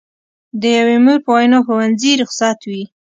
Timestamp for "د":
0.61-0.63